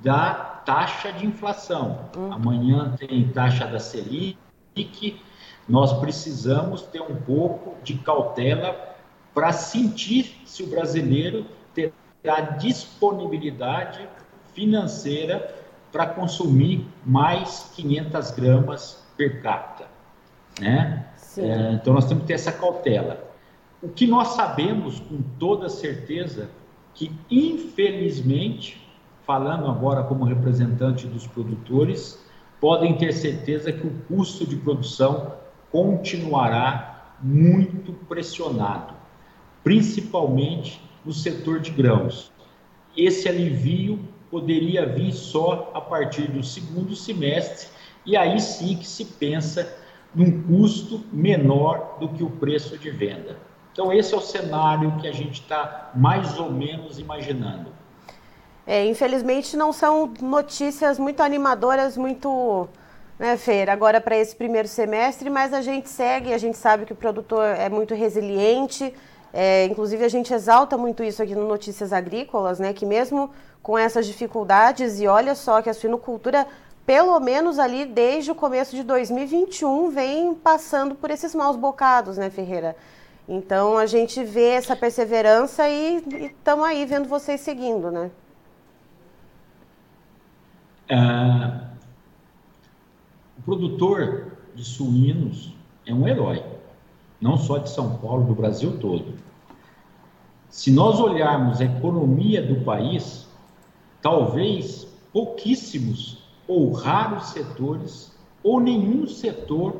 da 0.00 0.32
taxa 0.64 1.12
de 1.12 1.26
inflação. 1.26 2.08
Uhum. 2.16 2.32
Amanhã 2.32 2.94
tem 2.96 3.28
taxa 3.28 3.66
da 3.66 3.80
Selic. 3.80 4.38
Nós 5.68 5.92
precisamos 5.94 6.82
ter 6.82 7.00
um 7.00 7.17
pouco 7.17 7.75
de 7.82 7.95
cautela 7.95 8.95
para 9.32 9.52
sentir 9.52 10.43
se 10.45 10.62
o 10.62 10.67
brasileiro 10.67 11.47
terá 11.75 12.41
disponibilidade 12.41 14.08
financeira 14.52 15.54
para 15.91 16.06
consumir 16.06 16.86
mais 17.04 17.71
500 17.75 18.30
gramas 18.32 19.04
per 19.17 19.43
capita. 19.43 19.88
Né? 20.60 21.06
É, 21.38 21.73
então 21.73 21.95
nós 21.95 22.06
temos 22.06 22.23
que 22.23 22.28
ter 22.28 22.34
essa 22.34 22.52
cautela. 22.52 23.32
O 23.82 23.88
que 23.88 24.06
nós 24.06 24.28
sabemos 24.28 25.00
com 25.00 25.21
toda 25.38 25.69
certeza 25.69 26.49
que 26.95 27.10
infelizmente 27.30 28.84
falando 29.26 29.67
agora 29.67 30.02
como 30.02 30.25
representante 30.25 31.06
dos 31.06 31.26
produtores, 31.26 32.23
podem 32.60 32.97
ter 32.97 33.12
certeza 33.12 33.73
que 33.73 33.86
o 33.86 33.91
custo 34.06 34.47
de 34.47 34.56
produção 34.56 35.32
continuará 35.75 37.17
muito 37.21 37.93
pressionado, 38.06 38.95
principalmente 39.65 40.80
no 41.04 41.13
setor 41.13 41.58
de 41.58 41.73
grãos. 41.73 42.30
Esse 42.97 43.28
alivio 43.28 43.99
poderia 44.30 44.87
vir 44.87 45.13
só 45.13 45.73
a 45.75 45.80
partir 45.80 46.30
do 46.30 46.45
segundo 46.45 46.95
semestre, 46.95 47.67
e 48.06 48.17
aí 48.17 48.41
sim 48.41 48.76
que 48.76 48.87
se 48.87 49.04
pensa 49.04 49.76
num 50.15 50.45
custo 50.45 51.02
menor 51.13 51.97
do 51.99 52.08
que 52.08 52.23
o 52.23 52.30
preço 52.30 52.78
de 52.78 52.93
venda. 52.93 53.37
Então, 53.73 53.93
esse 53.93 54.15
é 54.15 54.17
o 54.17 54.21
cenário 54.21 54.97
que 55.00 55.08
a 55.08 55.13
gente 55.13 55.41
está 55.41 55.91
mais 55.93 56.39
ou 56.39 56.52
menos 56.52 57.00
imaginando. 57.00 57.73
É, 58.65 58.87
infelizmente 58.87 59.56
não 59.56 59.73
são 59.73 60.15
notícias 60.23 61.00
muito 61.00 61.21
animadoras, 61.21 61.97
muito, 61.97 62.69
né, 63.25 63.39
Feira, 63.39 63.73
agora 63.73 64.02
para 64.02 64.19
esse 64.19 64.37
primeiro 64.37 64.69
semestre, 64.69 65.30
mas 65.30 65.54
a 65.54 65.63
gente 65.63 65.89
segue, 65.89 66.34
a 66.34 66.37
gente 66.37 66.58
sabe 66.58 66.84
que 66.84 66.93
o 66.93 66.97
produtor 66.97 67.43
é 67.43 67.71
muito 67.71 67.95
resiliente, 67.95 68.95
é, 69.32 69.65
inclusive 69.65 70.04
a 70.04 70.10
gente 70.10 70.34
exalta 70.34 70.76
muito 70.76 71.02
isso 71.02 71.23
aqui 71.23 71.34
no 71.34 71.49
Notícias 71.49 71.91
Agrícolas, 71.91 72.58
né, 72.58 72.75
que 72.75 72.84
mesmo 72.84 73.30
com 73.63 73.78
essas 73.78 74.06
dificuldades, 74.06 75.00
e 75.00 75.06
olha 75.06 75.34
só 75.34 75.63
que 75.63 75.71
a 75.71 75.75
suinocultura, 75.75 76.47
pelo 76.84 77.19
menos 77.19 77.58
ali 77.58 77.87
desde 77.87 78.30
o 78.30 78.34
começo 78.34 78.76
de 78.76 78.82
2021, 78.82 79.89
vem 79.89 80.34
passando 80.34 80.95
por 80.95 81.10
esses 81.10 81.34
maus 81.34 81.56
bocados, 81.56 82.19
né, 82.19 82.28
Ferreira? 82.28 82.76
Então 83.26 83.78
a 83.78 83.87
gente 83.87 84.23
vê 84.23 84.50
essa 84.50 84.76
perseverança 84.76 85.67
e 85.67 86.04
estamos 86.26 86.67
aí 86.67 86.84
vendo 86.84 87.08
vocês 87.08 87.41
seguindo, 87.41 87.91
né? 87.91 88.10
O 91.74 91.74
produtor 93.45 94.33
de 94.54 94.65
suínos 94.65 95.52
é 95.87 95.93
um 95.93 96.09
herói, 96.09 96.43
não 97.21 97.37
só 97.37 97.59
de 97.59 97.71
São 97.71 97.97
Paulo, 97.99 98.25
do 98.25 98.35
Brasil 98.35 98.78
todo. 98.78 99.15
Se 100.49 100.71
nós 100.71 101.00
olharmos 101.00 101.61
a 101.61 101.65
economia 101.65 102.41
do 102.41 102.65
país, 102.65 103.26
talvez 104.00 104.87
pouquíssimos 105.13 106.23
ou 106.47 106.73
raros 106.73 107.30
setores, 107.30 108.15
ou 108.43 108.61
nenhum 108.61 109.07
setor 109.07 109.76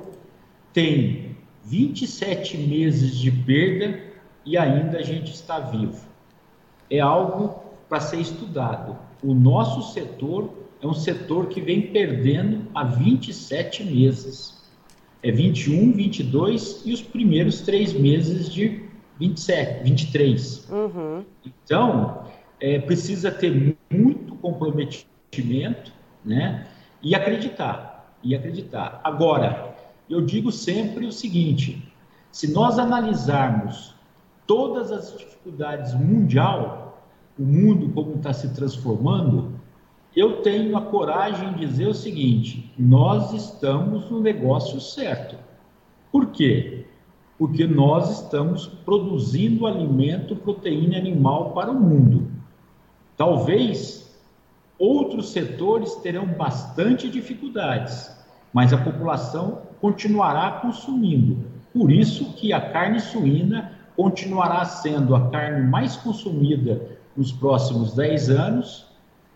tem 0.73 1.37
27 1.65 2.57
meses 2.59 3.15
de 3.17 3.31
perda 3.31 4.01
e 4.45 4.59
ainda 4.59 4.99
a 4.99 5.03
gente 5.03 5.33
está 5.33 5.59
vivo. 5.59 6.05
É 6.91 7.01
algo 7.01 7.63
para 7.89 8.01
ser 8.01 8.21
estudado. 8.21 8.97
O 9.23 9.35
nosso 9.35 9.93
setor 9.93 10.51
é 10.85 10.87
um 10.87 10.93
setor 10.93 11.47
que 11.47 11.63
vem 11.63 11.81
perdendo 11.81 12.67
há 12.75 12.85
27 12.85 13.83
meses. 13.85 14.63
É 15.23 15.33
21, 15.33 15.93
22 15.93 16.83
e 16.85 16.93
os 16.93 17.01
primeiros 17.01 17.63
três 17.63 17.95
meses 17.95 18.53
de 18.53 18.83
27, 19.19 19.83
23. 19.83 20.69
Uhum. 20.71 21.25
Então, 21.47 22.27
é, 22.61 22.79
precisa 22.79 23.31
ter 23.31 23.75
muito 23.91 24.35
comprometimento, 24.37 25.91
né? 26.23 26.67
E 27.03 27.15
acreditar, 27.15 28.15
e 28.23 28.35
acreditar. 28.35 29.01
Agora, 29.03 29.75
eu 30.11 30.21
digo 30.21 30.53
sempre 30.53 31.07
o 31.07 31.13
seguinte: 31.13 31.91
se 32.31 32.53
nós 32.53 32.79
analisarmos 32.79 33.95
todas 34.47 34.93
as 34.93 35.17
dificuldades 35.17 35.95
mundial, 35.95 37.03
o 37.39 37.43
mundo 37.43 37.89
como 37.95 38.17
está 38.17 38.35
se 38.35 38.55
transformando, 38.55 39.64
eu 40.17 40.43
tenho 40.43 40.77
a 40.77 40.81
coragem 40.81 41.53
de 41.55 41.67
dizer 41.67 41.89
o 41.89 41.95
seguinte: 41.95 42.73
nós 42.79 43.33
estamos 43.33 44.09
no 44.11 44.21
negócio 44.21 44.81
certo. 44.81 45.37
Por 46.13 46.27
quê? 46.27 46.87
Porque 47.37 47.67
nós 47.67 48.23
estamos 48.23 48.67
produzindo 48.67 49.67
alimento, 49.67 50.37
proteína 50.37 50.97
animal 50.97 51.51
para 51.51 51.71
o 51.71 51.81
mundo. 51.81 52.31
Talvez 53.17 54.17
outros 54.79 55.31
setores 55.31 55.97
terão 55.97 56.27
bastante 56.27 57.09
dificuldades, 57.09 58.17
mas 58.53 58.73
a 58.73 58.79
população 58.79 59.63
continuará 59.81 60.61
consumindo. 60.61 61.45
Por 61.73 61.91
isso 61.91 62.35
que 62.35 62.53
a 62.53 62.61
carne 62.61 63.01
suína 63.01 63.73
continuará 63.97 64.65
sendo 64.65 65.15
a 65.17 65.29
carne 65.29 65.69
mais 65.69 65.97
consumida 65.97 66.99
nos 67.17 67.33
próximos 67.33 67.95
10 67.95 68.31
anos 68.31 68.94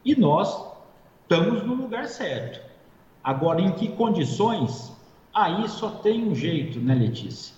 e 0.08 0.18
nós 0.18 0.64
estamos 1.22 1.62
no 1.62 1.74
lugar 1.74 2.06
certo. 2.06 2.60
Agora, 3.22 3.60
em 3.60 3.72
que 3.72 3.88
condições? 3.88 4.96
aí 5.34 5.68
só 5.68 5.90
tem 5.90 6.26
um 6.26 6.34
jeito, 6.34 6.80
né, 6.80 6.94
Letícia? 6.94 7.54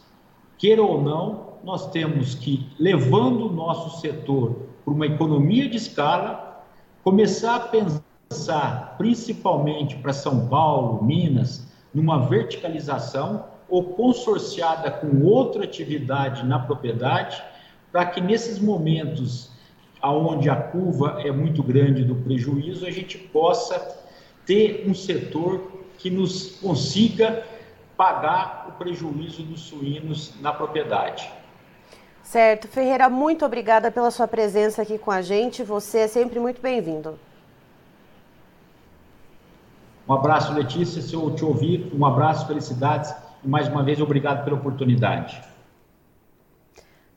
Queira 0.59 0.83
ou 0.83 1.01
não, 1.01 1.55
nós 1.63 1.91
temos 1.93 2.35
que, 2.35 2.67
levando 2.79 3.47
o 3.47 3.53
nosso 3.53 4.01
setor 4.01 4.67
para 4.85 4.93
uma 4.93 5.07
economia 5.07 5.69
de 5.69 5.77
escala, 5.77 6.63
começar 7.05 7.57
a 7.57 7.61
pensar, 7.61 8.97
principalmente 8.99 9.97
para 9.97 10.13
São 10.13 10.49
Paulo, 10.49 11.03
Minas, 11.05 11.73
numa 11.95 12.27
verticalização 12.27 13.45
ou 13.69 13.85
consorciada 13.95 14.91
com 14.91 15.23
outra 15.23 15.65
atividade 15.65 16.45
na 16.45 16.59
propriedade, 16.59 17.41
para 17.93 18.07
que 18.07 18.21
nesses 18.21 18.59
momentos 18.59 19.53
aonde 20.01 20.49
a 20.49 20.57
curva 20.57 21.21
é 21.25 21.31
muito 21.31 21.63
grande 21.63 22.05
do 22.05 22.15
prejuízo, 22.15 22.87
a 22.87 22.91
gente 22.91 23.19
possa 23.19 23.99
ter 24.47 24.85
um 24.87 24.95
setor 24.95 25.73
que 25.99 26.11
nos 26.11 26.57
consiga 26.57 27.45
pagar 27.97 28.67
o 28.69 28.73
prejuízo 28.73 29.43
dos 29.43 29.61
suínos 29.61 30.33
na 30.41 30.53
propriedade. 30.53 31.31
Certo. 32.23 32.69
Ferreira, 32.69 33.09
muito 33.09 33.45
obrigada 33.45 33.91
pela 33.91 34.11
sua 34.11 34.27
presença 34.27 34.83
aqui 34.83 34.97
com 34.97 35.11
a 35.11 35.21
gente. 35.21 35.63
Você 35.63 35.99
é 35.99 36.09
sempre 36.09 36.39
muito 36.39 36.63
bem-vindo. 36.63 37.19
Um 40.09 40.13
abraço, 40.15 40.53
Letícia, 40.53 41.03
se 41.03 41.15
eu 41.15 41.31
te 41.35 41.45
ouvir. 41.45 41.91
Um 41.95 42.05
abraço, 42.07 42.47
felicidades 42.47 43.15
e 43.45 43.49
mais 43.49 43.69
uma 43.69 43.83
vez 43.83 44.01
obrigado 44.01 44.45
pela 44.45 44.57
oportunidade. 44.57 45.50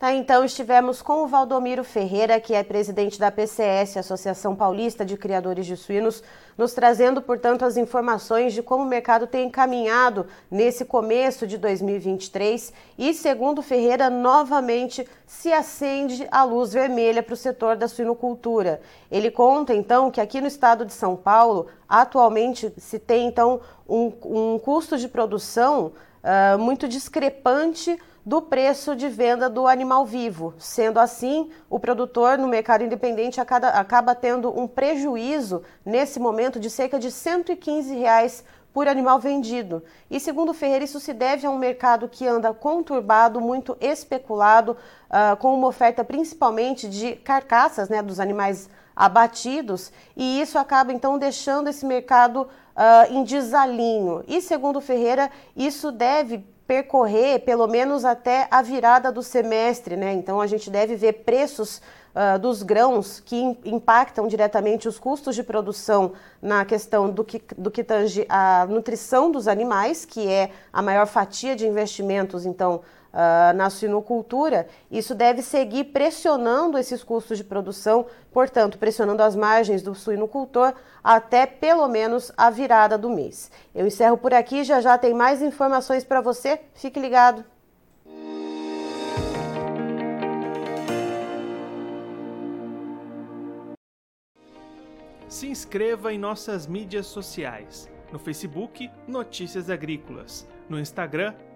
Tá, 0.03 0.13
então 0.13 0.43
estivemos 0.43 1.01
com 1.01 1.23
o 1.23 1.27
Valdomiro 1.27 1.81
Ferreira, 1.81 2.37
que 2.37 2.53
é 2.53 2.61
presidente 2.61 3.17
da 3.17 3.31
PCS, 3.31 3.95
Associação 3.95 4.53
Paulista 4.53 5.05
de 5.05 5.15
Criadores 5.15 5.65
de 5.65 5.77
Suínos, 5.77 6.21
nos 6.57 6.73
trazendo, 6.73 7.21
portanto, 7.21 7.63
as 7.63 7.77
informações 7.77 8.51
de 8.51 8.61
como 8.61 8.83
o 8.83 8.85
mercado 8.85 9.25
tem 9.25 9.47
encaminhado 9.47 10.27
nesse 10.51 10.83
começo 10.83 11.47
de 11.47 11.57
2023 11.57 12.73
e, 12.97 13.13
segundo 13.13 13.61
Ferreira, 13.61 14.09
novamente 14.09 15.07
se 15.25 15.53
acende 15.53 16.27
a 16.29 16.43
luz 16.43 16.73
vermelha 16.73 17.23
para 17.23 17.35
o 17.35 17.37
setor 17.37 17.77
da 17.77 17.87
suinocultura. 17.87 18.81
Ele 19.09 19.31
conta, 19.31 19.73
então, 19.73 20.11
que 20.11 20.19
aqui 20.19 20.41
no 20.41 20.47
estado 20.47 20.83
de 20.83 20.91
São 20.91 21.15
Paulo, 21.15 21.67
atualmente 21.87 22.73
se 22.77 22.99
tem, 22.99 23.25
então, 23.25 23.61
um, 23.87 24.11
um 24.25 24.59
custo 24.59 24.97
de 24.97 25.07
produção 25.07 25.93
uh, 26.23 26.59
muito 26.59 26.89
discrepante 26.89 27.97
do 28.25 28.41
preço 28.41 28.95
de 28.95 29.09
venda 29.09 29.49
do 29.49 29.67
animal 29.67 30.05
vivo. 30.05 30.53
Sendo 30.57 30.99
assim, 30.99 31.49
o 31.69 31.79
produtor 31.79 32.37
no 32.37 32.47
mercado 32.47 32.83
independente 32.83 33.41
acaba, 33.41 33.69
acaba 33.69 34.15
tendo 34.15 34.57
um 34.57 34.67
prejuízo 34.67 35.63
nesse 35.85 36.19
momento 36.19 36.59
de 36.59 36.69
cerca 36.69 36.97
de 36.97 37.11
115 37.11 37.95
reais 37.95 38.43
por 38.73 38.87
animal 38.87 39.19
vendido. 39.19 39.83
E 40.09 40.19
segundo 40.19 40.53
Ferreira, 40.53 40.83
isso 40.83 40.99
se 40.99 41.13
deve 41.13 41.45
a 41.45 41.49
um 41.49 41.57
mercado 41.57 42.09
que 42.09 42.25
anda 42.25 42.53
conturbado, 42.53 43.39
muito 43.39 43.77
especulado, 43.79 44.71
uh, 44.71 45.37
com 45.37 45.53
uma 45.53 45.67
oferta 45.67 46.03
principalmente 46.03 46.89
de 46.89 47.15
carcaças 47.17 47.87
né, 47.87 48.01
dos 48.01 48.19
animais 48.19 48.67
abatidos, 48.95 49.91
e 50.15 50.41
isso 50.41 50.57
acaba 50.57 50.93
então 50.93 51.17
deixando 51.17 51.67
esse 51.67 51.85
mercado 51.85 52.43
uh, 52.43 53.11
em 53.11 53.23
desalinho. 53.23 54.23
E 54.27 54.41
segundo 54.41 54.81
Ferreira, 54.81 55.31
isso 55.55 55.91
deve 55.91 56.43
percorrer 56.67 57.39
pelo 57.39 57.67
menos 57.67 58.05
até 58.05 58.47
a 58.49 58.61
virada 58.61 59.11
do 59.11 59.21
semestre, 59.21 59.95
né? 59.95 60.13
Então 60.13 60.39
a 60.39 60.47
gente 60.47 60.69
deve 60.69 60.95
ver 60.95 61.23
preços 61.23 61.81
uh, 62.13 62.39
dos 62.39 62.63
grãos 62.63 63.19
que 63.19 63.37
impactam 63.65 64.27
diretamente 64.27 64.87
os 64.87 64.97
custos 64.97 65.35
de 65.35 65.43
produção 65.43 66.13
na 66.41 66.63
questão 66.63 67.09
do 67.09 67.23
que, 67.23 67.41
do 67.57 67.69
que 67.69 67.83
tange 67.83 68.25
a 68.29 68.65
nutrição 68.67 69.31
dos 69.31 69.47
animais, 69.47 70.05
que 70.05 70.27
é 70.27 70.51
a 70.71 70.81
maior 70.81 71.05
fatia 71.05 71.55
de 71.55 71.67
investimentos, 71.67 72.45
então, 72.45 72.81
uh, 73.13 73.55
na 73.55 73.69
suinocultura, 73.69 74.67
isso 74.89 75.13
deve 75.13 75.41
seguir 75.41 75.85
pressionando 75.85 76.77
esses 76.77 77.03
custos 77.03 77.37
de 77.37 77.43
produção, 77.43 78.05
portanto, 78.31 78.77
pressionando 78.77 79.21
as 79.21 79.35
margens 79.35 79.81
do 79.81 79.93
suinocultor 79.93 80.73
até 81.03 81.45
pelo 81.45 81.87
menos 81.87 82.31
a 82.35 82.49
virada 82.49 82.97
do 82.97 83.09
mês. 83.09 83.51
Eu 83.75 83.85
encerro 83.85 84.17
por 84.17 84.33
aqui, 84.33 84.63
já 84.63 84.81
já 84.81 84.97
tem 84.97 85.13
mais 85.13 85.41
informações 85.41 86.03
para 86.03 86.21
você, 86.21 86.59
fique 86.73 86.99
ligado. 86.99 87.45
Se 95.27 95.47
inscreva 95.47 96.13
em 96.13 96.19
nossas 96.19 96.67
mídias 96.67 97.07
sociais. 97.07 97.89
No 98.11 98.19
Facebook, 98.19 98.91
Notícias 99.07 99.67
Agrícolas. 99.67 100.47
No 100.69 100.79
Instagram, 100.79 101.33